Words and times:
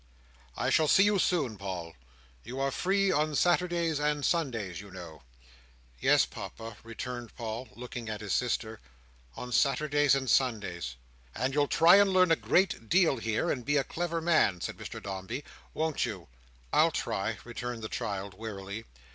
"I 0.57 0.71
shall 0.71 0.87
see 0.87 1.03
you 1.03 1.19
soon, 1.19 1.57
Paul. 1.59 1.93
You 2.43 2.59
are 2.59 2.71
free 2.71 3.11
on 3.11 3.35
Saturdays 3.35 3.99
and 3.99 4.25
Sundays, 4.25 4.81
you 4.81 4.89
know." 4.89 5.21
"Yes, 5.99 6.25
Papa," 6.25 6.75
returned 6.83 7.35
Paul: 7.35 7.67
looking 7.75 8.09
at 8.09 8.19
his 8.19 8.33
sister. 8.33 8.79
"On 9.35 9.51
Saturdays 9.51 10.15
and 10.15 10.27
Sundays." 10.27 10.95
"And 11.35 11.53
you'll 11.53 11.67
try 11.67 11.97
and 11.97 12.09
learn 12.11 12.31
a 12.31 12.35
great 12.35 12.89
deal 12.89 13.17
here, 13.17 13.51
and 13.51 13.63
be 13.63 13.77
a 13.77 13.83
clever 13.83 14.21
man," 14.21 14.59
said 14.59 14.77
Mr 14.77 14.99
Dombey; 15.03 15.43
"won't 15.71 16.03
you?" 16.03 16.29
"I'll 16.73 16.89
try," 16.89 17.37
returned 17.45 17.83
the 17.83 17.87
child, 17.87 18.33
wearily. 18.33 18.85